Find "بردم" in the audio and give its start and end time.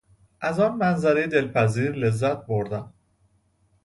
2.47-2.93